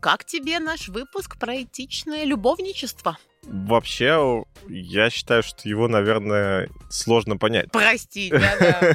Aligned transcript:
как 0.00 0.24
тебе 0.24 0.58
наш 0.58 0.88
выпуск 0.88 1.38
про 1.38 1.62
этичное 1.62 2.24
любовничество? 2.24 3.18
Вообще, 3.44 4.44
я 4.68 5.10
считаю, 5.10 5.42
что 5.42 5.68
его, 5.68 5.88
наверное, 5.88 6.68
сложно 6.90 7.36
понять. 7.36 7.70
Прости, 7.72 8.30
да-да. 8.30 8.94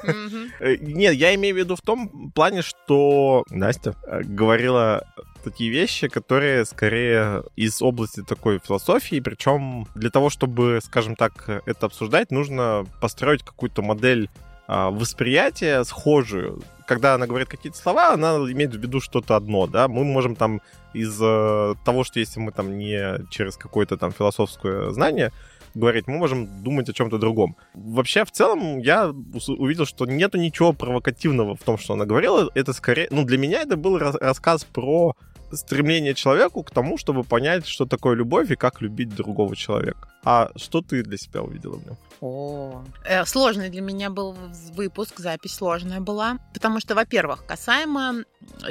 Э, 0.59 0.75
Нет, 0.77 1.15
я 1.15 1.33
имею 1.35 1.55
в 1.55 1.57
виду 1.57 1.75
в 1.75 1.81
том 1.81 2.31
плане, 2.31 2.61
что 2.61 3.43
Настя 3.49 3.95
э, 4.05 4.21
говорила 4.23 5.07
такие 5.43 5.69
вещи, 5.69 6.07
которые 6.07 6.65
скорее 6.65 7.43
из 7.55 7.81
области 7.81 8.23
такой 8.23 8.59
философии, 8.59 9.19
причем 9.19 9.87
для 9.95 10.09
того, 10.09 10.29
чтобы, 10.29 10.79
скажем 10.83 11.15
так, 11.15 11.61
это 11.65 11.85
обсуждать, 11.85 12.31
нужно 12.31 12.85
построить 12.99 13.43
какую-то 13.43 13.81
модель 13.81 14.29
а, 14.67 14.89
восприятия 14.89 15.83
схожую. 15.83 16.61
Когда 16.87 17.15
она 17.15 17.25
говорит 17.27 17.49
какие-то 17.49 17.77
слова, 17.77 18.13
она 18.13 18.35
имеет 18.35 18.73
в 18.73 18.79
виду 18.79 18.99
что-то 18.99 19.35
одно, 19.35 19.65
да, 19.67 19.87
мы 19.87 20.03
можем 20.03 20.35
там 20.35 20.61
из 20.93 21.19
э, 21.19 21.75
того, 21.83 22.03
что 22.03 22.19
если 22.19 22.39
мы 22.39 22.51
там 22.51 22.77
не 22.77 23.25
через 23.31 23.57
какое-то 23.57 23.97
там 23.97 24.11
философское 24.11 24.91
знание 24.91 25.31
говорить, 25.73 26.07
мы 26.07 26.17
можем 26.17 26.63
думать 26.63 26.87
о 26.89 26.93
чем-то 26.93 27.17
другом. 27.17 27.57
Вообще, 27.73 28.23
в 28.23 28.31
целом, 28.31 28.79
я 28.79 29.13
увидел, 29.47 29.85
что 29.85 30.05
нету 30.05 30.37
ничего 30.37 30.73
провокативного 30.73 31.55
в 31.55 31.63
том, 31.63 31.77
что 31.77 31.93
она 31.93 32.05
говорила. 32.05 32.49
Это 32.55 32.71
скорее... 32.71 33.07
Ну, 33.11 33.25
для 33.25 33.37
меня 33.37 33.61
это 33.61 33.75
был 33.75 33.97
рас- 33.97 34.15
рассказ 34.15 34.63
про 34.63 35.15
стремление 35.55 36.13
человеку 36.13 36.63
к 36.63 36.71
тому, 36.71 36.97
чтобы 36.97 37.23
понять, 37.23 37.65
что 37.65 37.85
такое 37.85 38.15
любовь 38.15 38.51
и 38.51 38.55
как 38.55 38.81
любить 38.81 39.15
другого 39.15 39.55
человека. 39.55 40.09
А 40.23 40.51
что 40.55 40.81
ты 40.81 41.03
для 41.03 41.17
себя 41.17 41.41
увидела 41.41 41.75
в 41.75 41.85
нем? 41.85 41.97
О, 42.21 42.83
э, 43.03 43.25
сложный 43.25 43.69
для 43.69 43.81
меня 43.81 44.09
был 44.09 44.35
выпуск, 44.73 45.19
запись 45.19 45.55
сложная 45.55 45.99
была, 45.99 46.39
потому 46.53 46.79
что, 46.79 46.95
во-первых, 46.95 47.45
касаемо 47.45 48.23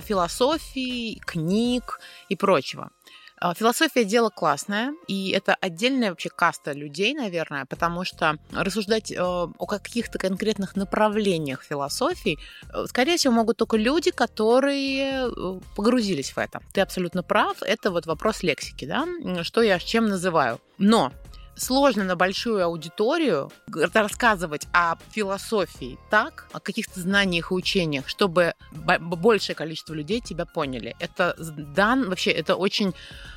философии, 0.02 1.20
книг 1.20 2.00
и 2.28 2.36
прочего. 2.36 2.90
А, 3.40 3.52
Философия 3.54 4.04
дело 4.04 4.30
классное, 4.30 4.94
и 5.08 5.30
это 5.30 5.54
отдельная 5.60 6.10
вообще 6.10 6.30
каста 6.30 6.72
людей, 6.72 7.14
наверное, 7.14 7.66
потому 7.66 8.04
что 8.04 8.38
рассуждать 8.52 9.10
э, 9.10 9.20
о 9.20 9.66
каких-то 9.66 10.18
конкретных 10.18 10.76
направлениях 10.76 11.62
философии, 11.62 12.38
э, 12.72 12.86
скорее 12.86 13.16
всего, 13.16 13.34
могут 13.34 13.56
только 13.56 13.76
люди, 13.76 14.10
которые 14.12 15.28
э, 15.28 15.60
погрузились 15.76 16.30
в 16.30 16.38
это. 16.38 16.60
Ты 16.72 16.80
абсолютно 16.80 17.22
прав, 17.22 17.62
это 17.62 17.90
вот 17.90 18.06
вопрос 18.06 18.42
лексики, 18.42 18.84
да, 18.84 19.06
что 19.42 19.62
я 19.62 19.78
чем 19.78 20.06
называю. 20.06 20.60
Но 20.78 21.12
сложно 21.56 22.04
на 22.04 22.16
большую 22.16 22.64
аудиторию 22.64 23.50
рассказывать 23.92 24.66
о 24.72 24.96
философии 25.10 25.98
так, 26.10 26.46
о 26.52 26.60
каких-то 26.60 27.00
знаниях 27.00 27.50
и 27.50 27.54
учениях, 27.54 28.08
чтобы 28.08 28.54
бо- 28.72 28.98
большее 28.98 29.54
количество 29.54 29.94
людей 29.94 30.20
тебя 30.20 30.46
поняли. 30.46 30.96
Это 30.98 31.36
дан 31.38 32.08
вообще, 32.08 32.30
это 32.30 32.56
очень 32.56 32.94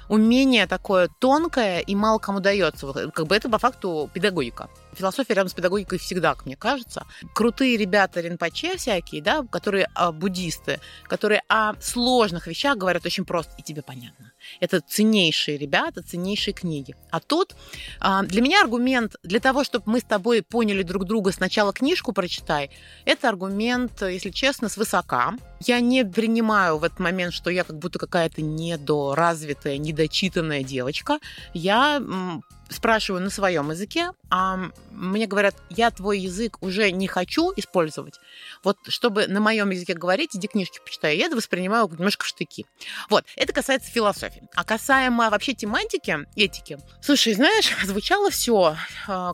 умение 0.10 0.68
такое 0.68 1.10
тонкое 1.20 1.80
и 1.80 1.96
мало 1.96 2.20
кому 2.20 2.40
дается. 2.40 2.88
Вот, 2.88 3.14
как 3.14 3.28
бы 3.28 3.36
это 3.36 3.50
по 3.50 3.60
факту 3.60 4.10
педагогика. 4.14 4.70
Философия 4.94 5.36
рядом 5.36 5.50
с 5.50 5.54
педагогикой 5.54 6.00
всегда, 6.00 6.36
мне 6.46 6.56
кажется. 6.56 7.06
Крутые 7.36 7.78
ребята 7.78 8.22
ринпоче 8.22 8.78
всякие, 8.78 9.22
да, 9.22 9.44
которые 9.52 9.90
а, 9.94 10.12
буддисты, 10.12 10.80
которые 11.04 11.44
о 11.50 11.74
сложных 11.82 12.48
вещах 12.48 12.78
говорят 12.78 13.06
очень 13.06 13.26
просто, 13.26 13.54
и 13.58 13.64
тебе 13.64 13.82
понятно. 13.82 14.32
Это 14.60 14.82
ценнейшие 14.82 15.58
ребята, 15.58 16.02
ценнейшие 16.02 16.54
книги. 16.54 16.96
А 17.12 17.20
тут 17.20 17.56
а, 18.00 18.24
для 18.24 18.42
меня 18.42 18.62
аргумент 18.62 19.16
для 19.24 19.40
того, 19.40 19.64
чтобы 19.64 19.84
мы 19.88 20.00
с 20.00 20.04
тобой 20.04 20.42
поняли 20.42 20.84
друг 20.84 21.06
друга, 21.06 21.32
сначала 21.32 21.74
книжку 21.74 22.14
прочитай, 22.14 22.72
это 23.06 23.30
аргумент, 23.30 24.02
если 24.02 24.30
честно, 24.30 24.70
свысока. 24.70 25.36
Я 25.60 25.80
не 25.80 26.06
принимаю 26.06 26.78
в 26.78 26.84
этот 26.84 27.00
момент, 27.00 27.34
что 27.34 27.50
я 27.50 27.64
как 27.64 27.78
будто 27.78 28.00
какая-то 28.00 28.42
недоразвитая, 28.42 29.78
недочитанная 29.78 30.64
девочка. 30.64 31.20
Я 31.54 32.02
спрашиваю 32.70 33.24
на 33.24 33.30
своем 33.30 33.70
языке, 33.72 34.12
а 34.30 34.70
мне 34.92 35.28
говорят, 35.28 35.56
я 35.70 35.92
твой 35.92 36.20
язык 36.20 36.58
уже 36.62 36.92
не 36.92 37.08
хочу 37.08 37.54
использовать. 37.56 38.20
Вот 38.64 38.78
чтобы 38.88 39.28
на 39.28 39.40
моем 39.40 39.70
языке 39.70 39.94
говорить, 39.94 40.36
иди 40.36 40.48
книжки 40.48 40.80
почитай. 40.84 41.18
Я 41.18 41.28
это 41.28 41.36
воспринимаю 41.36 41.88
немножко 41.88 42.26
в 42.26 42.28
штыки. 42.28 42.66
Вот, 43.10 43.26
это 43.36 43.54
касается 43.54 43.90
философии. 43.92 44.44
А 44.56 44.64
касаемо 44.64 45.30
вообще 45.30 45.54
тематики, 45.54 46.20
этики, 46.36 46.78
слушай, 47.02 47.34
знаешь, 47.34 47.72
звучало 47.84 48.30
все 48.30 48.76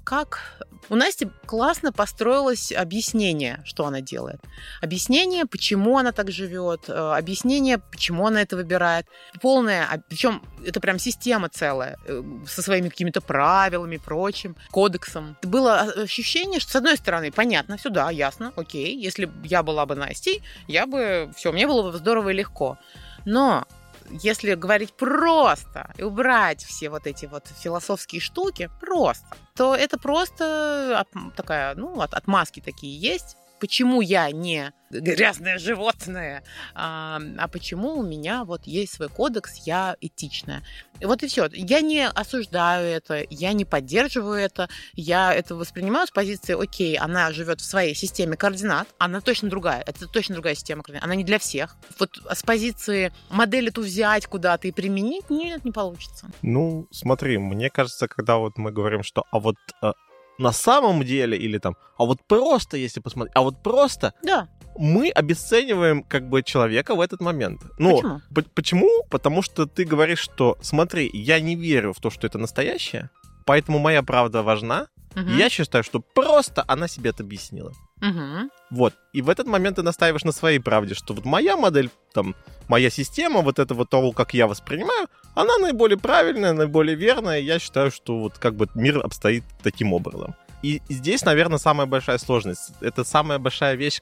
как... 0.04 0.60
У 0.90 0.96
Насти 0.96 1.30
классно 1.46 1.94
построилось 1.94 2.74
объяснение, 2.74 3.62
что 3.64 3.86
она 3.86 4.02
делает. 4.02 4.42
Объяснение, 4.82 5.46
почему 5.46 5.98
она 5.98 6.12
так 6.12 6.30
живет, 6.30 6.90
э, 6.90 6.94
объяснение, 6.94 7.78
почему 7.78 8.28
она 8.28 8.42
это 8.42 8.58
выбирает. 8.58 9.08
Полное, 9.42 10.04
причем 10.10 10.44
это 10.66 10.82
прям 10.82 11.00
система 11.00 11.48
целая, 11.48 11.98
э, 12.06 12.22
со 12.46 12.62
своими 12.62 12.90
какими-то 12.90 13.22
правилами 13.24 13.98
прочим, 13.98 14.56
кодексом. 14.72 15.36
Было 15.42 15.82
ощущение, 15.82 16.60
что, 16.60 16.72
с 16.72 16.76
одной 16.76 16.98
стороны, 16.98 17.32
понятно, 17.32 17.78
все, 17.78 17.90
да, 17.90 18.12
ясно, 18.12 18.54
окей, 18.56 18.98
если 18.98 19.30
я 19.44 19.64
была 19.64 19.86
бы 19.86 19.96
Настей, 19.96 20.44
я 20.68 20.86
бы, 20.86 21.32
все, 21.36 21.52
мне 21.52 21.68
было 21.68 21.92
бы 21.92 21.98
здорово 21.98 22.30
и 22.30 22.34
легко. 22.34 22.78
Но 23.26 23.66
если 24.10 24.54
говорить 24.56 24.94
просто 24.94 25.94
и 25.98 26.04
убрать 26.04 26.64
все 26.64 26.90
вот 26.90 27.08
эти 27.08 27.26
вот 27.26 27.48
философские 27.48 28.22
штуки, 28.22 28.70
просто, 28.80 29.26
то 29.56 29.76
это 29.76 29.98
просто 29.98 31.06
такая, 31.36 31.76
ну, 31.76 32.02
от, 32.02 32.14
отмазки 32.14 32.60
такие 32.60 32.98
есть. 32.98 33.38
Почему 33.64 34.02
я 34.02 34.30
не 34.30 34.74
грязное 34.90 35.58
животное, 35.58 36.44
а, 36.76 37.18
а 37.38 37.48
почему 37.48 37.94
у 37.94 38.04
меня 38.04 38.44
вот 38.44 38.68
есть 38.68 38.96
свой 38.96 39.08
кодекс, 39.08 39.66
я 39.66 39.96
этичная. 40.02 40.64
Вот 41.02 41.24
и 41.24 41.28
все. 41.28 41.48
Я 41.54 41.80
не 41.80 42.06
осуждаю 42.06 42.86
это, 42.86 43.26
я 43.30 43.54
не 43.54 43.64
поддерживаю 43.64 44.38
это, 44.38 44.68
я 44.96 45.34
это 45.34 45.56
воспринимаю 45.56 46.08
с 46.08 46.12
позиции, 46.12 46.62
окей, 46.62 46.98
она 46.98 47.32
живет 47.32 47.62
в 47.62 47.64
своей 47.64 47.96
системе 47.96 48.36
координат, 48.36 48.90
она 48.98 49.22
точно 49.22 49.50
другая, 49.50 49.82
это 49.88 50.08
точно 50.10 50.36
другая 50.36 50.56
система 50.56 50.84
координат, 50.84 51.06
она 51.06 51.16
не 51.16 51.24
для 51.24 51.40
всех. 51.40 51.78
Вот 52.00 52.20
с 52.30 52.44
позиции 52.44 53.14
модель 53.30 53.70
эту 53.70 53.82
взять 53.82 54.28
куда-то 54.28 54.68
и 54.68 54.74
применить, 54.74 55.30
нет, 55.30 55.64
не 55.64 55.72
получится. 55.72 56.28
Ну, 56.42 56.90
смотри, 56.92 57.38
мне 57.38 57.70
кажется, 57.70 58.10
когда 58.10 58.40
вот 58.40 58.58
мы 58.58 58.74
говорим, 58.74 59.04
что 59.04 59.24
а 59.32 59.40
вот 59.40 59.56
э, 59.82 59.94
на 60.38 60.52
самом 60.52 61.04
деле, 61.04 61.38
или 61.38 61.58
там, 61.60 61.76
а 61.98 62.06
вот 62.06 62.20
просто, 62.28 62.78
если 62.78 63.00
посмотреть, 63.02 63.36
а 63.36 63.42
вот 63.42 63.62
просто, 63.64 64.14
Да, 64.24 64.48
мы 64.78 65.10
обесцениваем 65.10 66.04
как 66.04 66.28
бы 66.30 66.42
человека 66.44 66.96
в 66.96 67.02
этот 67.02 67.22
момент. 67.22 67.62
Ну, 67.78 67.96
Почему? 67.98 68.22
п- 68.34 68.46
почему? 68.56 68.90
Потому 69.10 69.42
что 69.44 69.66
ты 69.68 69.86
говоришь, 69.86 70.20
что, 70.20 70.58
смотри, 70.62 71.10
я 71.14 71.40
не 71.40 71.56
верю 71.56 71.94
в 71.94 72.00
то, 72.00 72.10
что 72.10 72.26
это 72.28 72.38
настоящее, 72.40 73.10
поэтому 73.46 73.80
моя 73.80 74.02
правда 74.02 74.42
важна. 74.44 74.88
И 75.16 75.38
я 75.38 75.50
считаю, 75.50 75.84
что 75.84 76.00
просто 76.00 76.64
она 76.68 76.88
себе 76.88 77.12
это 77.12 77.22
объяснила. 77.22 77.72
Мгм. 78.02 78.50
Вот. 78.72 78.94
И 79.14 79.22
в 79.22 79.30
этот 79.30 79.46
момент 79.46 79.76
ты 79.76 79.84
настаиваешь 79.84 80.24
на 80.24 80.32
своей 80.32 80.58
правде, 80.58 80.96
что 80.96 81.14
вот 81.14 81.24
моя 81.26 81.56
модель, 81.56 81.92
там, 82.16 82.34
моя 82.68 82.90
система, 82.90 83.42
вот 83.42 83.60
это 83.60 83.76
вот 83.76 83.90
того, 83.92 84.12
как 84.12 84.34
я 84.34 84.48
воспринимаю, 84.48 85.08
она 85.36 85.58
наиболее 85.58 85.98
правильная, 85.98 86.54
наиболее 86.54 86.96
верная. 86.96 87.40
Я 87.40 87.60
считаю, 87.60 87.92
что 87.92 88.20
вот 88.20 88.38
как 88.38 88.56
бы 88.56 88.68
мир 88.76 89.00
обстоит 89.04 89.44
таким 89.62 89.94
образом. 89.94 90.36
И 90.62 90.82
здесь, 90.90 91.26
наверное, 91.26 91.58
самая 91.58 91.88
большая 91.88 92.18
сложность. 92.18 92.72
Это 92.82 93.04
самая 93.04 93.40
большая 93.40 93.76
вещь, 93.76 94.02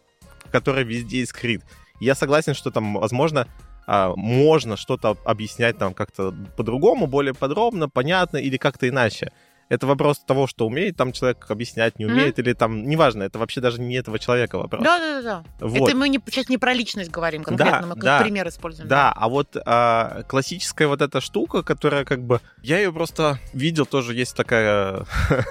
которая 0.51 0.83
везде 0.83 1.21
искрит. 1.21 1.63
Я 1.99 2.15
согласен, 2.15 2.53
что 2.53 2.71
там, 2.71 2.95
возможно, 2.95 3.47
а, 3.87 4.13
можно 4.15 4.77
что-то 4.77 5.17
объяснять 5.25 5.77
там 5.77 5.93
как-то 5.93 6.33
по-другому, 6.55 7.07
более 7.07 7.33
подробно, 7.33 7.89
понятно 7.89 8.37
или 8.37 8.57
как-то 8.57 8.87
иначе. 8.87 9.31
Это 9.71 9.87
вопрос 9.87 10.19
того, 10.19 10.47
что 10.47 10.67
умеет 10.67 10.97
там 10.97 11.13
человек 11.13 11.45
объяснять, 11.49 11.97
не 11.97 12.05
умеет, 12.05 12.37
или 12.39 12.51
там, 12.51 12.83
неважно, 12.83 13.23
это 13.23 13.39
вообще 13.39 13.61
даже 13.61 13.79
не 13.79 13.95
этого 13.95 14.19
человека 14.19 14.57
вопрос. 14.57 14.83
Да, 14.83 14.99
да, 14.99 15.21
да, 15.21 15.43
да. 15.59 15.65
Вот. 15.65 15.87
Это 15.87 15.97
мы 15.97 16.09
не, 16.09 16.19
сейчас 16.25 16.49
не 16.49 16.57
про 16.57 16.73
личность 16.73 17.09
говорим 17.09 17.45
конкретно, 17.45 17.81
Да, 17.81 17.87
мы 17.87 17.93
как 17.93 18.03
да. 18.03 18.19
пример 18.19 18.49
используем. 18.49 18.89
Да, 18.89 19.13
а 19.15 19.29
вот 19.29 19.55
а, 19.65 20.23
классическая 20.27 20.87
вот 20.87 21.01
эта 21.01 21.21
штука, 21.21 21.63
которая 21.63 22.03
как 22.03 22.21
бы... 22.21 22.41
Я 22.61 22.79
ее 22.79 22.91
просто 22.91 23.39
видел, 23.53 23.85
тоже 23.85 24.13
есть 24.13 24.35
такая... 24.35 25.05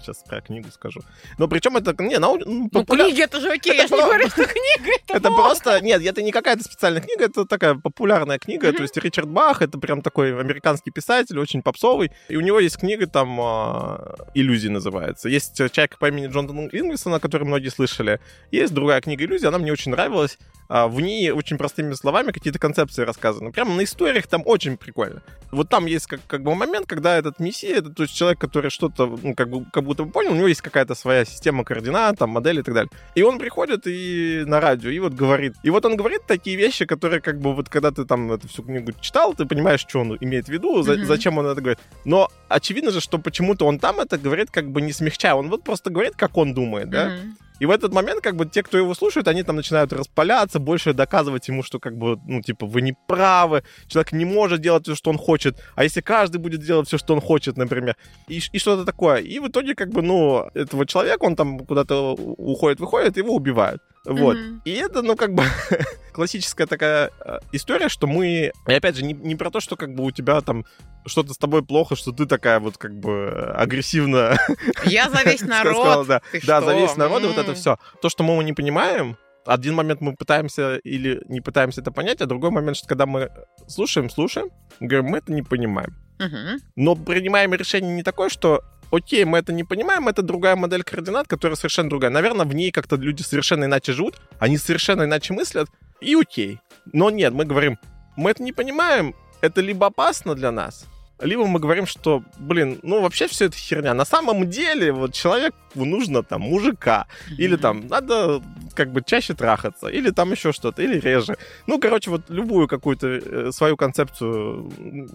Сейчас 0.00 0.22
про 0.28 0.40
книгу 0.42 0.68
скажу. 0.70 1.00
Но 1.36 1.48
причем 1.48 1.76
это... 1.76 1.92
Не, 2.00 2.20
нау- 2.20 2.38
ну, 2.38 2.68
Ну, 2.72 2.82
популя- 2.82 3.06
книги, 3.06 3.22
это 3.22 3.40
же 3.40 3.50
окей, 3.50 3.72
Это 3.72 3.82
я 3.82 3.88
же 3.88 3.94
не 3.96 4.00
говорю, 4.00 4.28
что 4.28 4.44
книга 4.46 4.92
это 5.08 5.16
Это 5.16 5.30
просто... 5.30 5.80
Нет, 5.80 6.04
это 6.04 6.22
не 6.22 6.30
какая-то 6.30 6.62
специальная 6.62 7.02
книга, 7.02 7.24
это 7.24 7.44
такая 7.46 7.74
популярная 7.74 8.38
книга. 8.38 8.72
То 8.72 8.82
есть 8.82 8.96
Ричард 8.96 9.28
Бах, 9.28 9.60
это 9.60 9.76
прям 9.78 10.02
такой 10.02 10.38
американский 10.38 10.92
писатель, 10.92 11.36
очень 11.40 11.62
попсовый. 11.62 12.12
И 12.28 12.36
у 12.36 12.40
него 12.42 12.60
есть 12.60 12.76
книга 12.76 13.08
там 13.08 13.39
а, 13.42 14.14
«Иллюзии» 14.34 14.68
называется. 14.68 15.28
Есть 15.28 15.56
человек 15.56 15.98
по 15.98 16.08
имени 16.08 16.26
Джонатан 16.26 16.68
Ингвисон, 16.72 17.14
о 17.14 17.20
которой 17.20 17.44
многие 17.44 17.68
слышали. 17.68 18.20
Есть 18.50 18.72
другая 18.74 19.00
книга 19.00 19.24
«Иллюзии», 19.24 19.46
она 19.46 19.58
мне 19.58 19.72
очень 19.72 19.92
нравилась. 19.92 20.38
а, 20.70 20.86
в 20.86 21.00
ней 21.00 21.32
очень 21.32 21.58
простыми 21.58 21.94
словами 21.94 22.30
какие-то 22.30 22.60
концепции 22.60 23.02
рассказаны. 23.02 23.50
Прямо 23.50 23.74
на 23.74 23.82
историях 23.82 24.28
там 24.28 24.42
очень 24.44 24.76
прикольно. 24.76 25.20
Вот 25.50 25.68
там 25.68 25.86
есть 25.86 26.06
как, 26.06 26.20
как 26.28 26.44
бы 26.44 26.54
момент, 26.54 26.86
когда 26.86 27.18
этот 27.18 27.40
мессия, 27.40 27.78
это 27.78 27.90
то 27.90 28.04
есть 28.04 28.14
человек, 28.14 28.38
который 28.38 28.70
что-то, 28.70 29.18
ну, 29.20 29.34
как, 29.34 29.50
бы, 29.50 29.64
как 29.72 29.82
будто 29.82 30.04
бы 30.04 30.12
понял, 30.12 30.30
у 30.30 30.36
него 30.36 30.46
есть 30.46 30.60
какая-то 30.60 30.94
своя 30.94 31.24
система 31.24 31.64
координат, 31.64 32.18
там, 32.18 32.30
модели 32.30 32.60
и 32.60 32.62
так 32.62 32.74
далее. 32.74 32.90
И 33.16 33.22
он 33.22 33.40
приходит 33.40 33.88
и 33.88 34.44
на 34.46 34.60
радио, 34.60 34.90
и 34.90 35.00
вот 35.00 35.12
говорит. 35.12 35.54
И 35.64 35.70
вот 35.70 35.84
он 35.84 35.96
говорит 35.96 36.20
такие 36.28 36.56
вещи, 36.56 36.84
которые 36.84 37.20
как 37.20 37.40
бы 37.40 37.52
вот 37.52 37.68
когда 37.68 37.90
ты 37.90 38.04
там 38.04 38.30
эту 38.30 38.46
всю 38.46 38.62
книгу 38.62 38.92
читал, 39.00 39.34
ты 39.34 39.46
понимаешь, 39.46 39.80
что 39.80 39.98
он 39.98 40.16
имеет 40.20 40.46
в 40.46 40.50
виду, 40.50 40.82
mm-hmm. 40.82 41.04
зачем 41.04 41.36
он 41.38 41.46
это 41.46 41.60
говорит. 41.60 41.80
Но 42.04 42.28
очевидно 42.48 42.92
же, 42.92 43.00
что 43.00 43.18
почему-то 43.30 43.66
он 43.66 43.78
там 43.78 44.00
это 44.00 44.18
говорит 44.18 44.50
как 44.50 44.70
бы 44.70 44.82
не 44.82 44.92
смягчая. 44.92 45.34
Он 45.34 45.48
вот 45.48 45.62
просто 45.62 45.90
говорит, 45.90 46.14
как 46.16 46.36
он 46.36 46.52
думает, 46.54 46.90
да? 46.90 47.08
Mm-hmm. 47.08 47.50
И 47.60 47.66
в 47.66 47.70
этот 47.70 47.92
момент, 47.92 48.22
как 48.22 48.36
бы, 48.36 48.46
те, 48.46 48.62
кто 48.62 48.78
его 48.78 48.94
слушает, 48.94 49.28
они 49.28 49.42
там 49.42 49.56
начинают 49.56 49.92
распаляться, 49.92 50.58
больше 50.58 50.94
доказывать 50.94 51.46
ему, 51.48 51.62
что, 51.62 51.78
как 51.78 51.94
бы, 51.94 52.18
ну, 52.26 52.40
типа, 52.40 52.66
вы 52.66 52.80
не 52.80 52.94
правы, 53.06 53.62
человек 53.86 54.12
не 54.12 54.24
может 54.24 54.62
делать 54.62 54.84
все, 54.84 54.94
что 54.94 55.10
он 55.10 55.18
хочет, 55.18 55.62
а 55.74 55.84
если 55.84 56.00
каждый 56.00 56.38
будет 56.38 56.62
делать 56.62 56.88
все, 56.88 56.96
что 56.96 57.12
он 57.12 57.20
хочет, 57.20 57.58
например, 57.58 57.96
и, 58.28 58.40
и 58.52 58.58
что-то 58.58 58.86
такое. 58.86 59.18
И 59.18 59.38
в 59.40 59.48
итоге, 59.48 59.74
как 59.74 59.90
бы, 59.90 60.00
ну, 60.00 60.48
этого 60.54 60.86
человека, 60.86 61.24
он 61.24 61.36
там 61.36 61.58
куда-то 61.58 62.14
уходит, 62.14 62.80
выходит, 62.80 63.18
его 63.18 63.34
убивают. 63.34 63.82
Вот. 64.04 64.36
Mm-hmm. 64.36 64.60
И 64.64 64.72
это, 64.72 65.02
ну, 65.02 65.14
как 65.14 65.34
бы, 65.34 65.44
классическая 66.12 66.66
такая 66.66 67.10
э, 67.24 67.38
история, 67.52 67.88
что 67.88 68.06
мы... 68.06 68.52
И 68.66 68.72
опять 68.72 68.96
же, 68.96 69.04
не, 69.04 69.12
не 69.12 69.36
про 69.36 69.50
то, 69.50 69.60
что 69.60 69.76
как 69.76 69.94
бы 69.94 70.04
у 70.04 70.10
тебя 70.10 70.40
там 70.40 70.64
что-то 71.06 71.34
с 71.34 71.38
тобой 71.38 71.62
плохо, 71.62 71.96
что 71.96 72.12
ты 72.12 72.26
такая 72.26 72.60
вот 72.60 72.78
как 72.78 72.98
бы 72.98 73.52
агрессивно... 73.54 74.38
Я 74.84 75.10
за 75.10 75.22
весь 75.22 75.42
народ. 75.42 75.76
Сказала, 75.76 76.04
да, 76.06 76.22
да 76.46 76.60
за 76.62 76.74
весь 76.74 76.96
народ, 76.96 77.22
и 77.24 77.26
вот 77.26 77.38
это 77.38 77.54
все. 77.54 77.78
То, 78.00 78.08
что 78.08 78.24
мы 78.24 78.42
не 78.42 78.54
понимаем, 78.54 79.18
один 79.44 79.74
момент 79.74 80.00
мы 80.00 80.14
пытаемся 80.14 80.76
или 80.76 81.22
не 81.28 81.40
пытаемся 81.40 81.80
это 81.80 81.92
понять, 81.92 82.20
а 82.20 82.26
другой 82.26 82.50
момент, 82.50 82.76
что 82.76 82.88
когда 82.88 83.06
мы 83.06 83.30
слушаем, 83.66 84.08
слушаем, 84.08 84.50
говорим, 84.80 85.06
мы 85.06 85.18
это 85.18 85.32
не 85.32 85.42
понимаем. 85.42 85.96
Угу. 86.18 86.62
Но 86.76 86.96
принимаем 86.96 87.52
решение 87.54 87.94
не 87.94 88.02
такое, 88.02 88.28
что 88.28 88.62
окей, 88.90 89.24
мы 89.24 89.38
это 89.38 89.52
не 89.52 89.64
понимаем, 89.64 90.08
это 90.08 90.22
другая 90.22 90.56
модель 90.56 90.82
координат, 90.82 91.28
которая 91.28 91.56
совершенно 91.56 91.88
другая. 91.88 92.10
Наверное, 92.10 92.46
в 92.46 92.54
ней 92.54 92.70
как-то 92.70 92.96
люди 92.96 93.22
совершенно 93.22 93.64
иначе 93.64 93.92
живут, 93.92 94.20
они 94.38 94.58
совершенно 94.58 95.04
иначе 95.04 95.32
мыслят, 95.32 95.68
и 96.00 96.14
окей. 96.14 96.60
Но 96.92 97.10
нет, 97.10 97.32
мы 97.32 97.44
говорим, 97.44 97.78
мы 98.16 98.30
это 98.30 98.42
не 98.42 98.52
понимаем, 98.52 99.14
это 99.40 99.60
либо 99.60 99.86
опасно 99.86 100.34
для 100.34 100.50
нас, 100.50 100.86
либо 101.20 101.46
мы 101.46 101.60
говорим, 101.60 101.86
что, 101.86 102.22
блин, 102.38 102.78
ну 102.82 103.00
вообще 103.00 103.26
все 103.26 103.46
это 103.46 103.56
херня. 103.56 103.94
На 103.94 104.04
самом 104.04 104.48
деле, 104.48 104.92
вот 104.92 105.12
человеку 105.12 105.56
нужно 105.74 106.22
там 106.22 106.42
мужика, 106.42 107.06
или 107.38 107.56
там 107.56 107.86
надо 107.88 108.42
как 108.74 108.90
бы 108.90 109.02
чаще 109.04 109.34
трахаться, 109.34 109.88
или 109.88 110.10
там 110.10 110.32
еще 110.32 110.52
что-то, 110.52 110.82
или 110.82 110.98
реже. 110.98 111.36
Ну, 111.66 111.78
короче, 111.78 112.10
вот 112.10 112.22
любую 112.28 112.68
какую-то 112.68 113.08
э, 113.08 113.52
свою 113.52 113.76
концепцию, 113.76 114.70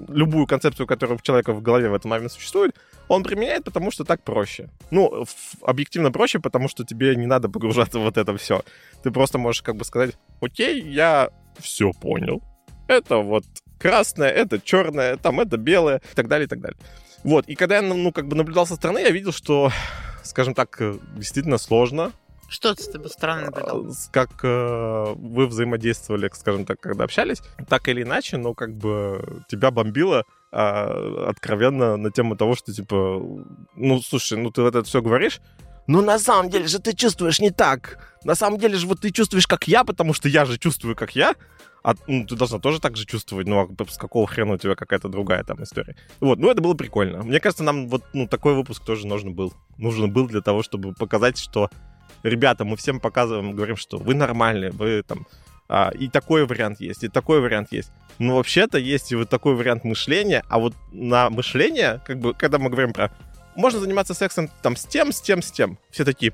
любую 0.10 0.46
концепцию, 0.48 0.88
которая 0.88 1.18
у 1.18 1.22
человека 1.22 1.54
в 1.54 1.62
голове 1.62 1.90
в 1.90 1.94
этот 1.94 2.06
момент 2.06 2.32
существует, 2.32 2.76
он 3.08 3.24
применяет, 3.24 3.64
потому 3.64 3.92
что 3.92 4.04
так 4.04 4.24
проще. 4.24 4.70
Ну, 4.92 5.26
объективно 5.62 6.12
проще, 6.12 6.40
потому 6.40 6.68
что 6.68 6.84
тебе 6.84 7.16
не 7.16 7.26
надо 7.26 7.50
погружаться 7.50 8.00
в 8.00 8.04
вот 8.04 8.18
это 8.18 8.36
все. 8.38 8.64
Ты 9.04 9.12
просто 9.12 9.38
можешь 9.38 9.62
как 9.62 9.76
бы 9.76 9.86
сказать, 9.86 10.16
окей, 10.42 10.82
я 10.82 11.30
все 11.60 11.92
понял. 11.92 12.42
Это 12.88 13.18
вот 13.18 13.46
красное, 13.80 14.30
это 14.30 14.60
черное, 14.60 15.18
там 15.18 15.40
это 15.40 15.58
белое 15.58 16.02
и 16.12 16.16
так 16.16 16.28
далее, 16.28 16.46
и 16.46 16.50
так 16.50 16.62
далее. 16.62 16.78
Вот, 17.24 17.48
и 17.48 17.56
когда 17.56 17.78
я, 17.78 17.82
ну, 17.82 18.12
как 18.12 18.28
бы 18.28 18.36
наблюдал 18.36 18.68
со 18.68 18.76
стороны, 18.76 19.00
я 19.00 19.10
видел, 19.10 19.32
что, 19.32 19.72
скажем 20.24 20.54
так, 20.54 20.80
действительно 21.16 21.58
сложно. 21.58 22.12
Что 22.48 22.76
ты 22.76 22.84
с 22.84 22.88
тобой 22.88 23.10
стороны 23.10 23.46
наблюдал? 23.46 23.88
Как 24.12 24.30
э, 24.44 25.14
вы 25.16 25.48
взаимодействовали, 25.48 26.30
скажем 26.34 26.66
так, 26.66 26.80
когда 26.80 27.04
общались, 27.04 27.42
так 27.68 27.88
или 27.88 28.04
иначе, 28.04 28.38
но 28.38 28.54
как 28.54 28.76
бы 28.76 29.44
тебя 29.48 29.72
бомбило 29.72 30.26
э, 30.56 31.26
откровенно 31.28 31.98
на 31.98 32.12
тему 32.12 32.36
того, 32.36 32.56
что, 32.56 32.74
типа, 32.74 33.22
ну, 33.76 34.02
слушай, 34.02 34.38
ну 34.38 34.52
ты 34.52 34.62
вот 34.62 34.76
это 34.76 34.84
все 34.84 35.02
говоришь, 35.02 35.42
но 35.88 36.02
на 36.02 36.18
самом 36.18 36.50
деле 36.50 36.68
же 36.68 36.80
ты 36.80 36.94
чувствуешь 36.94 37.40
не 37.40 37.52
так. 37.52 38.00
На 38.24 38.34
самом 38.34 38.60
деле 38.60 38.76
же 38.76 38.88
вот 38.88 39.02
ты 39.02 39.12
чувствуешь, 39.12 39.46
как 39.46 39.68
я, 39.68 39.84
потому 39.84 40.14
что 40.14 40.30
я 40.30 40.46
же 40.46 40.58
чувствую, 40.58 40.96
как 40.96 41.16
я 41.16 41.36
а 41.86 41.94
ну, 42.08 42.26
ты 42.26 42.36
должна 42.36 42.58
тоже 42.58 42.82
так 42.82 42.98
же 42.98 43.06
чувствовать, 43.06 43.48
ну, 43.48 43.60
а 43.60 43.86
с 43.88 43.98
какого 43.98 44.26
хрена 44.26 44.54
у 44.54 44.58
тебя 44.58 44.74
какая-то 44.74 45.08
другая 45.08 45.44
там 45.44 45.62
история. 45.62 45.96
Вот, 46.20 46.40
ну, 46.40 46.50
это 46.50 46.60
было 46.60 46.74
прикольно. 46.74 47.22
Мне 47.22 47.40
кажется, 47.40 47.64
нам 47.64 47.90
вот, 47.90 48.04
ну, 48.12 48.28
такой 48.28 48.56
выпуск 48.56 48.84
тоже 48.84 49.06
нужен 49.06 49.36
был. 49.36 49.54
Нужен 49.78 50.12
был 50.12 50.28
для 50.28 50.42
того, 50.42 50.64
чтобы 50.64 50.94
показать, 50.94 51.38
что, 51.38 51.70
ребята, 52.24 52.66
мы 52.66 52.76
всем 52.76 53.00
показываем, 53.00 53.52
говорим, 53.52 53.78
что 53.78 53.98
вы 54.00 54.16
нормальные, 54.16 54.72
вы 54.72 55.04
там, 55.04 55.28
а, 55.68 55.90
и 55.90 56.08
такой 56.08 56.46
вариант 56.46 56.80
есть, 56.80 57.04
и 57.04 57.08
такой 57.08 57.42
вариант 57.42 57.72
есть. 57.72 57.92
Но 58.20 58.36
вообще-то 58.36 58.78
есть 58.78 59.12
и 59.12 59.16
вот 59.16 59.30
такой 59.30 59.56
вариант 59.56 59.84
мышления, 59.84 60.44
а 60.50 60.60
вот 60.60 60.74
на 60.92 61.30
мышление, 61.30 62.02
как 62.06 62.20
бы, 62.20 62.34
когда 62.34 62.60
мы 62.60 62.70
говорим 62.70 62.94
про 62.94 63.12
можно 63.56 63.80
заниматься 63.80 64.14
сексом 64.14 64.50
там 64.62 64.76
с 64.76 64.86
тем, 64.86 65.12
с 65.12 65.22
тем, 65.22 65.42
с 65.42 65.52
тем. 65.52 65.80
Все 65.90 66.04
такие, 66.04 66.34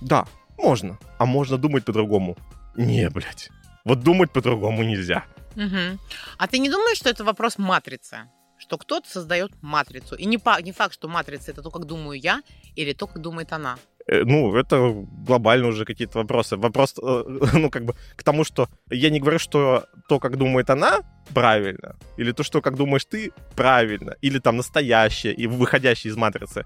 да, 0.00 0.26
можно. 0.58 0.98
А 1.18 1.26
можно 1.26 1.58
думать 1.58 1.84
по-другому. 1.84 2.36
Не, 2.76 3.10
блядь. 3.10 3.50
Вот 3.84 4.00
думать 4.00 4.30
по-другому 4.30 4.82
нельзя. 4.82 5.24
Угу. 5.56 5.98
А 6.38 6.48
ты 6.48 6.58
не 6.58 6.70
думаешь, 6.70 6.96
что 6.96 7.10
это 7.10 7.24
вопрос 7.24 7.58
матрицы? 7.58 8.30
Что 8.56 8.78
кто-то 8.78 9.08
создает 9.08 9.52
матрицу. 9.60 10.14
И 10.14 10.24
не, 10.24 10.40
не 10.62 10.72
факт, 10.72 10.94
что 10.94 11.08
матрица 11.08 11.50
это 11.50 11.62
то, 11.62 11.70
как 11.70 11.84
думаю 11.84 12.18
я, 12.18 12.42
или 12.76 12.92
то, 12.92 13.06
как 13.06 13.20
думает 13.20 13.52
она. 13.52 13.76
Э, 14.06 14.24
ну, 14.24 14.54
это 14.56 15.06
глобально 15.26 15.68
уже 15.68 15.84
какие-то 15.84 16.18
вопросы. 16.18 16.56
Вопрос, 16.56 16.94
э, 17.02 17.24
ну, 17.52 17.70
как 17.70 17.84
бы, 17.84 17.94
к 18.16 18.22
тому, 18.22 18.44
что 18.44 18.68
я 18.90 19.10
не 19.10 19.20
говорю, 19.20 19.38
что 19.38 19.84
то, 20.08 20.18
как 20.18 20.36
думает 20.36 20.70
она, 20.70 21.00
правильно, 21.34 21.96
или 22.18 22.32
то, 22.32 22.42
что 22.42 22.60
как 22.60 22.76
думаешь 22.76 23.04
ты, 23.04 23.32
правильно, 23.54 24.16
или 24.22 24.38
там 24.38 24.56
настоящее 24.56 25.32
и 25.34 25.46
выходящее 25.46 26.10
из 26.10 26.16
матрицы. 26.16 26.64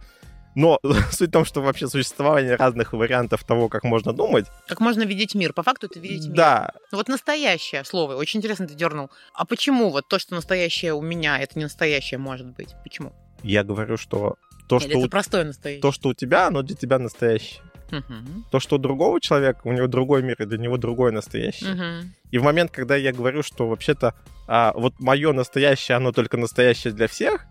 Но 0.55 0.81
суть 1.13 1.29
в 1.29 1.33
том, 1.33 1.45
что 1.45 1.61
вообще 1.61 1.87
существование 1.87 2.57
разных 2.57 2.95
вариантов 2.95 3.45
того, 3.45 3.69
как 3.69 3.85
можно 3.85 4.13
думать. 4.13 4.47
Как 4.67 4.81
можно 4.81 5.03
видеть 5.03 5.35
мир. 5.35 5.53
По 5.53 5.63
факту 5.63 5.87
это 5.87 6.01
видеть 6.01 6.27
мир. 6.27 6.37
Да. 6.37 6.73
Вот 6.93 7.09
настоящее 7.09 7.85
слово. 7.85 8.15
Очень 8.17 8.39
интересно 8.41 8.67
ты 8.67 8.75
дернул. 8.75 9.11
А 9.35 9.45
почему 9.45 9.91
вот 9.91 10.09
то, 10.09 10.19
что 10.19 10.35
настоящее 10.35 10.95
у 10.95 11.03
меня, 11.03 11.39
это 11.39 11.59
не 11.59 11.65
настоящее 11.65 12.19
может 12.19 12.47
быть? 12.47 12.75
Почему? 12.83 13.13
Я 13.43 13.65
говорю, 13.65 13.99
что 13.99 14.37
то, 14.69 14.77
Или 14.77 14.85
что 14.85 14.99
это 14.99 15.07
у... 15.07 15.11
простое 15.11 15.45
настоящее. 15.45 15.83
То, 15.83 15.93
что 15.93 16.09
у 16.11 16.15
тебя, 16.15 16.47
оно 16.49 16.63
для 16.63 16.77
тебя 16.77 16.99
настоящее. 16.99 17.63
Угу. 17.93 18.45
То, 18.51 18.61
что 18.61 18.77
у 18.77 18.79
другого 18.79 19.21
человека, 19.21 19.61
у 19.65 19.73
него 19.73 19.87
другой 19.87 20.23
мир, 20.23 20.37
и 20.43 20.47
для 20.47 20.59
него 20.59 20.77
другое 20.77 21.13
настоящее. 21.13 21.73
Угу. 21.73 22.09
И 22.33 22.39
в 22.39 22.43
момент, 22.43 22.71
когда 22.73 22.97
я 22.97 23.13
говорю, 23.13 23.43
что 23.43 23.69
вообще-то 23.69 24.15
а, 24.49 24.73
вот 24.75 24.95
мое 24.99 25.33
настоящее, 25.33 25.97
оно 25.97 26.13
только 26.13 26.37
настоящее 26.37 26.93
для 26.93 27.07
всех, 27.07 27.47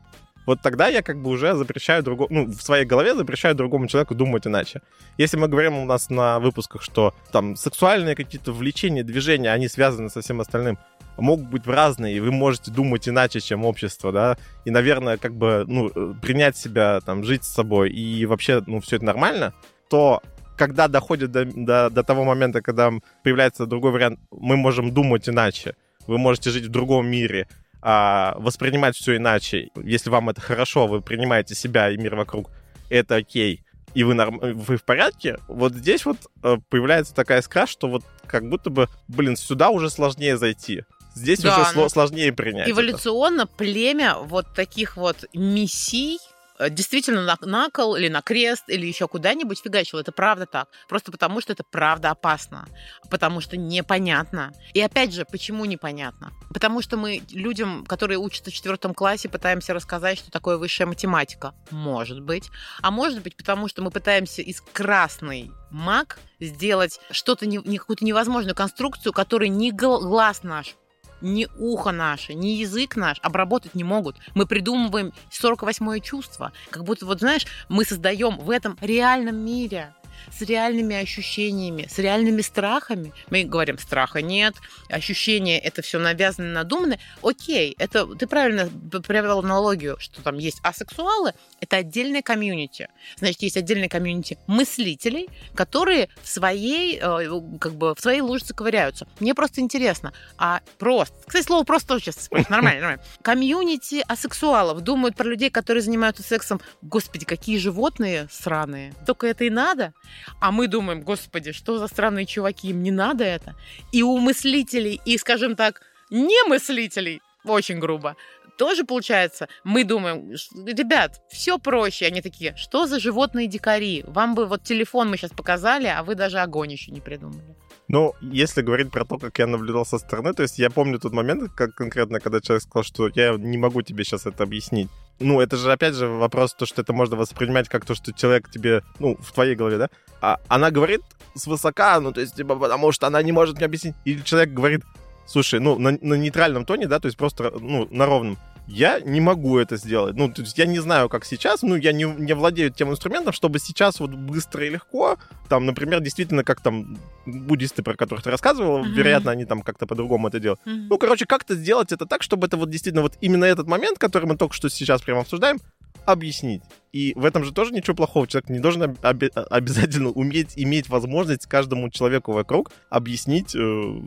вот 0.46 0.62
тогда 0.62 0.88
я 0.88 1.02
как 1.02 1.22
бы 1.22 1.32
уже 1.32 1.56
запрещаю 1.56 2.04
другому, 2.04 2.28
ну, 2.32 2.46
в 2.46 2.62
своей 2.62 2.86
голове 2.86 3.16
запрещаю 3.16 3.56
другому 3.56 3.88
человеку 3.88 4.14
думать 4.14 4.46
иначе. 4.46 4.82
Если 5.18 5.38
мы 5.38 5.48
говорим 5.48 5.78
у 5.78 5.86
нас 5.86 6.10
на 6.10 6.40
выпусках, 6.40 6.84
что 6.84 7.16
там 7.32 7.56
сексуальные 7.56 8.16
какие-то 8.16 8.52
влечения, 8.52 9.04
движения, 9.04 9.52
они 9.52 9.68
связаны 9.68 10.10
со 10.10 10.22
всем 10.22 10.42
остальным, 10.42 10.78
могут 11.18 11.48
быть 11.48 11.68
разные, 11.68 12.16
и 12.16 12.19
вы 12.19 12.31
можете 12.31 12.72
думать 12.72 13.07
иначе, 13.07 13.40
чем 13.40 13.66
общество, 13.66 14.12
да, 14.12 14.38
и, 14.66 14.72
наверное, 14.72 15.18
как 15.18 15.36
бы, 15.36 15.66
ну, 15.68 15.90
принять 16.22 16.57
себя, 16.57 17.00
там, 17.02 17.24
жить 17.24 17.44
с 17.44 17.54
собой, 17.54 17.92
и 17.92 18.26
вообще, 18.26 18.64
ну, 18.66 18.80
все 18.81 18.98
это 18.98 19.06
нормально, 19.06 19.54
то 19.90 20.22
когда 20.57 20.88
доходит 20.88 21.31
до, 21.31 21.45
до, 21.45 21.90
до 21.90 22.04
того 22.04 22.24
момента, 22.24 22.62
когда 22.62 22.92
появляется 23.24 23.66
другой 23.66 23.92
вариант, 23.92 24.19
мы 24.31 24.57
можем 24.57 24.92
думать 24.92 25.28
иначе, 25.28 25.76
вы 26.07 26.18
можете 26.18 26.50
жить 26.50 26.66
в 26.66 26.72
другом 26.72 27.07
мире, 27.07 27.48
а, 27.81 28.36
воспринимать 28.40 28.95
все 28.95 29.18
иначе. 29.18 29.69
Если 29.76 30.10
вам 30.10 30.30
это 30.30 30.42
хорошо, 30.42 30.88
вы 30.88 31.02
принимаете 31.02 31.56
себя 31.56 31.92
и 31.92 31.98
мир 31.98 32.16
вокруг, 32.16 32.50
это 32.90 33.16
окей, 33.16 33.64
и 33.94 34.04
вы, 34.04 34.14
норм... 34.14 34.40
вы 34.40 34.78
в 34.78 34.84
порядке, 34.84 35.38
вот 35.48 35.74
здесь 35.74 36.06
вот 36.06 36.18
э, 36.44 36.57
появляется 36.69 37.16
такая 37.16 37.42
искра, 37.42 37.66
что 37.66 37.88
вот 37.88 38.04
как 38.28 38.48
будто 38.50 38.69
бы, 38.69 38.88
блин, 39.07 39.38
сюда 39.38 39.69
уже 39.69 39.90
сложнее 39.90 40.38
зайти. 40.38 40.84
Здесь 41.16 41.40
да, 41.40 41.62
уже 41.62 41.76
ну, 41.76 41.90
сложнее 41.90 42.31
принять. 42.34 42.69
Эволюционно 42.69 43.44
это. 43.44 43.52
племя 43.56 44.16
вот 44.16 44.54
таких 44.54 44.98
вот 44.98 45.26
мессий, 45.34 46.19
Э, 46.57 46.69
действительно 46.69 47.24
на, 47.24 47.38
на 47.42 47.69
кол 47.69 47.95
или 47.95 48.07
на 48.07 48.22
крест 48.22 48.64
или 48.68 48.86
еще 48.86 49.07
куда-нибудь 49.07 49.60
фигачил. 49.62 50.00
Это 50.00 50.12
правда 50.12 50.45
так. 50.45 50.69
Просто 50.88 51.12
потому, 51.12 51.42
что 51.42 51.54
это 51.54 51.64
правда 51.64 52.12
опасно. 52.12 52.66
Потому 53.10 53.42
что 53.42 53.57
непонятно. 53.57 54.54
И 54.74 54.81
опять 54.81 55.14
же, 55.14 55.26
почему 55.26 55.66
непонятно? 55.66 56.31
Потому 56.54 56.81
что 56.81 56.98
мы 56.98 57.22
людям, 57.31 57.86
которые 57.86 58.18
учатся 58.18 58.52
в 58.52 58.54
четвертом 58.54 58.94
классе, 58.94 59.30
пытаемся 59.30 59.74
рассказать, 59.74 60.18
что 60.18 60.31
такое 60.31 60.57
высшая 60.57 60.86
математика. 60.86 61.54
Может 61.72 62.22
быть. 62.22 62.50
А 62.81 62.92
может 62.92 63.22
быть, 63.22 63.36
потому 63.36 63.68
что 63.68 63.81
мы 63.81 63.92
пытаемся 63.92 64.42
из 64.42 64.62
красной 64.62 65.52
маг 65.72 66.19
сделать 66.40 67.00
что-то, 67.12 67.45
не, 67.45 67.60
какую-то 67.78 68.06
невозможную 68.06 68.56
конструкцию, 68.56 69.12
которой 69.14 69.50
ни 69.50 69.72
глаз 69.72 70.44
наш 70.44 70.76
ни 71.22 71.48
ухо 71.57 71.92
наше, 71.92 72.34
ни 72.34 72.50
язык 72.50 72.95
наш 72.95 73.19
обработать 73.22 73.76
не 73.76 73.84
могут. 73.84 74.18
Мы 74.34 74.45
придумываем 74.45 75.14
48-е 75.31 76.00
чувство. 76.02 76.52
Как 76.69 76.84
будто, 76.84 77.06
вот 77.06 77.19
знаешь, 77.19 77.45
мы 77.69 77.86
создаем 77.86 78.38
в 78.38 78.50
этом 78.50 78.78
реальном 78.81 79.38
мире 79.38 79.94
с 80.32 80.42
реальными 80.42 80.96
ощущениями, 80.96 81.88
с 81.90 81.98
реальными 82.00 82.42
страхами. 82.42 83.14
Мы 83.30 83.44
говорим, 83.44 83.78
страха 83.78 84.22
нет, 84.22 84.56
ощущения 84.90 85.60
это 85.60 85.82
все 85.82 86.00
навязано, 86.00 86.52
надумано. 86.52 87.00
Окей, 87.22 87.76
это 87.78 88.06
ты 88.16 88.28
правильно 88.28 88.70
привел 89.08 89.40
аналогию, 89.40 89.98
что 90.00 90.22
там 90.22 90.38
есть 90.38 90.60
асексуалы, 90.64 91.34
это 91.60 91.78
отдельная 91.78 92.22
комьюнити. 92.22 92.90
Значит, 93.18 93.42
есть 93.42 93.58
отдельная 93.58 93.90
комьюнити 93.90 94.38
мыслителей, 94.48 95.30
которые 95.56 96.10
в 96.22 96.28
своей, 96.28 97.00
э, 97.02 97.42
как 97.60 97.76
бы, 97.76 97.96
в 97.96 98.00
своей 98.00 98.22
лужице 98.22 98.54
ковыряются. 98.54 99.08
Мне 99.20 99.34
просто 99.34 99.62
интересно, 99.62 100.14
а 100.38 100.62
просто, 100.78 101.16
кстати, 101.26 101.46
слово 101.46 101.64
просто 101.64 102.00
сейчас 102.00 102.30
нормально, 102.50 102.82
нормально. 102.82 103.04
Комьюнити 103.22 104.04
асексуалов 104.08 104.82
думают 104.82 105.16
про 105.16 105.28
людей, 105.28 105.50
которые 105.50 105.82
занимаются 105.82 106.24
сексом, 106.24 106.62
господи, 106.82 107.26
какие 107.26 107.58
животные 107.58 108.28
сраные. 108.32 108.94
Только 109.06 109.28
это 109.28 109.46
и 109.46 109.50
надо. 109.50 109.94
А 110.40 110.52
мы 110.52 110.68
думаем, 110.68 111.02
господи, 111.02 111.52
что 111.52 111.78
за 111.78 111.88
странные 111.88 112.26
чуваки, 112.26 112.69
им 112.69 112.84
не 112.84 112.92
надо 112.92 113.24
это. 113.24 113.56
И 113.92 114.04
у 114.04 114.18
мыслителей, 114.18 115.02
и, 115.06 115.18
скажем 115.18 115.56
так, 115.56 115.81
не 116.10 116.48
мыслителей, 116.48 117.22
очень 117.44 117.80
грубо, 117.80 118.16
тоже 118.57 118.84
получается, 118.84 119.48
мы 119.64 119.84
думаем, 119.84 120.31
ребят, 120.66 121.22
все 121.30 121.57
проще. 121.57 122.06
Они 122.06 122.22
такие, 122.22 122.56
что 122.56 122.86
за 122.86 123.00
животные 123.00 123.48
дикари? 123.48 124.04
Вам 124.07 124.36
бы 124.36 124.45
вот 124.45 124.64
телефон 124.64 125.10
мы 125.10 125.18
сейчас 125.18 125.31
показали, 125.31 125.88
а 125.88 126.04
вы 126.04 126.16
даже 126.16 126.40
огонь 126.40 126.72
еще 126.72 126.92
не 126.92 127.02
придумали. 127.02 127.56
Ну, 127.88 128.14
если 128.22 128.62
говорить 128.62 128.92
про 128.92 129.06
то, 129.06 129.18
как 129.18 129.38
я 129.38 129.45
наблюдал 129.45 129.86
со 129.86 130.00
стороны, 130.00 130.34
то 130.34 130.42
есть 130.42 130.57
я 130.57 130.69
помню 130.69 131.00
тот 131.00 131.14
момент, 131.14 131.52
как 131.56 131.76
конкретно, 131.76 132.19
когда 132.19 132.42
человек 132.42 132.64
сказал, 132.64 132.84
что 132.84 133.10
я 133.14 133.36
не 133.38 133.57
могу 133.57 133.81
тебе 133.84 134.04
сейчас 134.04 134.26
это 134.26 134.44
объяснить. 134.44 134.90
Ну, 135.19 135.40
это 135.40 135.56
же, 135.56 135.72
опять 135.72 135.95
же, 135.95 136.07
вопрос, 136.07 136.54
то, 136.54 136.66
что 136.66 136.81
это 136.81 136.92
можно 136.92 137.16
воспринимать 137.16 137.69
как 137.69 137.86
то, 137.86 137.95
что 137.95 138.12
человек 138.12 138.50
тебе, 138.52 138.84
ну, 139.00 139.18
в 139.19 139.31
твоей 139.31 139.56
голове, 139.56 139.78
да? 139.78 139.90
А 140.22 140.40
она 140.48 140.72
говорит 140.72 141.02
свысока, 141.36 142.00
ну, 142.00 142.12
то 142.12 142.22
есть, 142.22 142.36
типа, 142.36 142.56
потому 142.56 142.92
что 142.92 143.07
она 143.07 143.22
не 143.22 143.31
может 143.31 143.57
мне 143.57 143.66
объяснить. 143.66 143.95
Или 144.04 144.22
человек 144.22 144.52
говорит, 144.52 144.84
слушай, 145.26 145.60
ну, 145.60 145.78
на, 145.80 145.98
на 146.02 146.16
нейтральном 146.16 146.66
тоне, 146.66 146.88
да, 146.88 147.00
то 147.00 147.06
есть 147.06 147.18
просто, 147.18 147.52
ну, 147.60 147.88
на 147.92 148.06
ровном 148.06 148.38
я 148.68 149.00
не 149.00 149.22
могу 149.22 149.57
это 149.57 149.78
сделать. 149.78 150.16
Ну, 150.16 150.31
то 150.31 150.42
есть 150.42 150.57
я 150.57 150.66
не 150.66 150.80
знаю, 150.80 151.10
как 151.10 151.26
сейчас, 151.26 151.62
ну, 151.62 151.76
я 151.76 151.92
не, 151.92 152.04
не 152.04 152.34
владею 152.34 152.72
тем 152.72 152.92
инструментом, 152.92 153.34
чтобы 153.34 153.60
сейчас 153.60 154.00
вот 154.00 154.12
быстро 154.12 154.66
и 154.66 154.69
легко, 154.69 155.18
там, 155.50 155.66
например, 155.66 156.00
действительно, 156.00 156.44
как 156.44 156.62
там 156.62 156.98
буддисты, 157.26 157.84
про 157.84 157.95
которых 157.95 158.24
ты 158.24 158.31
рассказывала, 158.31 158.80
mm-hmm. 158.80 158.94
вероятно, 158.94 159.31
они 159.31 159.45
там 159.45 159.62
как-то 159.62 159.86
по-другому 159.86 160.28
это 160.28 160.40
делают. 160.40 160.60
Mm-hmm. 160.66 160.88
Ну, 160.90 160.98
короче, 160.98 161.26
как-то 161.26 161.56
сделать 161.56 161.92
это 161.92 162.06
так, 162.06 162.24
чтобы 162.24 162.48
это 162.48 162.57
вот 162.57 162.69
действительно 162.69 163.04
вот 163.04 163.14
именно 163.22 163.45
этот 163.45 163.68
момент, 163.68 164.00
который 164.00 164.26
мы 164.26 164.38
только 164.38 164.56
что 164.56 164.69
сейчас 164.69 165.02
прямо 165.02 165.22
обсуждаем, 165.22 165.60
объяснить. 166.06 166.62
И 166.92 167.14
в 167.16 167.26
этом 167.26 167.44
же 167.44 167.52
тоже 167.52 167.71
ничего 167.74 167.95
плохого. 167.95 168.26
Человек 168.28 168.50
не 168.50 168.59
должен 168.59 168.83
об- 168.83 169.24
обязательно 169.50 170.09
уметь 170.09 170.54
иметь 170.56 170.88
возможность 170.88 171.45
каждому 171.45 171.90
человеку 171.90 172.31
вокруг 172.31 172.71
объяснить, 172.90 173.54
э, 173.56 173.59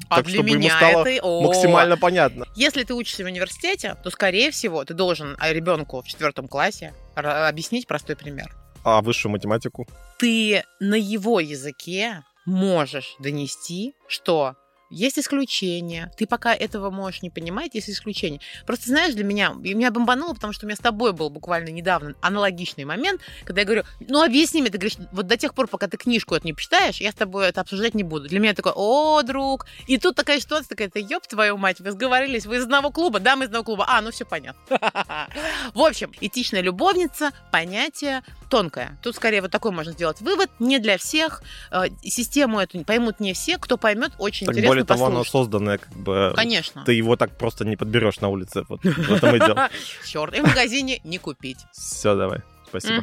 а 0.09 0.17
так, 0.17 0.29
чтобы 0.29 0.49
ему 0.49 0.69
стало 0.69 1.05
это... 1.07 1.27
максимально 1.27 1.97
понятно. 1.97 2.47
Если 2.57 2.85
ты 2.85 2.95
учишься 2.95 3.25
в 3.25 3.27
университете, 3.27 3.97
то, 4.03 4.11
скорее 4.11 4.51
всего, 4.51 4.85
ты 4.85 4.95
должен 4.95 5.37
а, 5.39 5.53
ребенку 5.53 6.01
в 6.03 6.07
четвертом 6.07 6.49
классе 6.49 6.95
объяснить 7.15 7.87
простой 7.87 8.17
пример. 8.17 8.55
А 8.85 9.03
высшую 9.03 9.33
математику? 9.33 9.87
Ты 10.19 10.63
на 10.81 10.95
его 10.95 11.41
языке 11.41 12.25
можешь 12.47 13.17
донести, 13.19 13.95
что 14.07 14.55
есть 14.91 15.19
исключения. 15.19 16.11
Ты 16.17 16.27
пока 16.27 16.55
этого 16.55 16.91
можешь 16.91 17.23
не 17.23 17.31
понимать, 17.31 17.75
есть 17.75 17.91
исключения. 17.91 18.41
Просто 18.67 18.87
знаешь, 18.87 19.15
для 19.15 19.25
меня, 19.25 19.51
меня 19.51 19.91
бомбануло, 19.91 20.35
потому 20.35 20.53
что 20.53 20.67
у 20.67 20.69
меня 20.69 20.77
с 20.77 20.81
тобой 20.81 21.13
был 21.13 21.31
буквально 21.31 21.69
недавно 21.69 22.15
аналогичный 22.21 22.85
момент, 22.85 23.21
когда 23.45 23.63
я 23.63 23.65
говорю, 23.67 23.83
ну 24.01 24.23
объясни 24.23 24.61
мне, 24.61 24.71
ты 24.71 24.79
говоришь, 24.79 24.99
вот 25.13 25.27
до 25.27 25.37
тех 25.37 25.55
пор, 25.55 25.69
пока 25.69 25.89
ты 25.89 25.97
книжку 25.97 26.35
это 26.35 26.47
не 26.47 26.53
почитаешь, 26.53 27.01
я 27.01 27.13
с 27.13 27.15
тобой 27.15 27.49
это 27.49 27.61
обсуждать 27.61 27.95
не 27.95 28.03
буду. 28.03 28.29
Для 28.29 28.41
меня 28.41 28.55
такой, 28.55 28.73
о, 28.75 29.23
друг. 29.23 29.67
И 29.87 29.99
тут 29.99 30.17
такая 30.17 30.41
ситуация, 30.41 30.69
такая, 30.69 30.89
ты 30.89 31.01
ёб 31.01 31.27
твою 31.27 31.57
мать, 31.57 31.81
вы 31.81 31.93
сговорились, 31.93 32.47
вы 32.47 32.57
из 32.57 32.65
одного 32.65 32.91
клуба, 32.91 33.21
да, 33.21 33.37
мы 33.37 33.45
из 33.45 33.49
одного 33.49 33.65
клуба. 33.65 33.85
А, 33.89 34.01
ну 34.01 34.11
все 34.11 34.25
понятно. 34.25 34.61
В 35.75 35.81
общем, 35.81 36.13
этичная 36.21 36.61
любовница, 36.61 37.31
понятие 37.51 38.23
тонкое. 38.49 38.99
Тут 39.03 39.17
скорее 39.17 39.43
вот 39.43 39.51
такой 39.51 39.73
можно 39.73 39.93
сделать 39.93 40.21
вывод, 40.21 40.51
не 40.59 40.79
для 40.79 40.99
всех. 40.99 41.43
Э, 41.71 41.85
систему 42.03 42.61
эту 42.61 42.83
поймут 42.85 43.21
не 43.21 43.35
все, 43.35 43.59
кто 43.59 43.77
поймет, 43.77 44.13
очень 44.19 44.47
интересно 44.47 44.78
более 44.85 44.87
того, 44.87 45.07
оно 45.07 45.25
созданное, 45.25 45.79
как 45.79 45.93
бы... 45.93 46.33
Конечно. 46.35 46.85
Ты 46.85 46.93
его 46.93 47.17
так 47.17 47.37
просто 47.37 47.65
не 47.65 47.77
подберешь 47.77 48.21
на 48.21 48.29
улице. 48.29 48.65
Вот 48.69 48.83
в 48.83 49.13
этом 49.13 49.37
и 49.37 49.39
дело. 49.39 49.69
Черт, 50.07 50.37
и 50.37 50.41
в 50.41 50.47
магазине 50.47 51.01
не 51.05 51.19
купить. 51.19 51.59
Все, 51.73 52.15
давай. 52.15 52.41
Спасибо. 52.69 53.03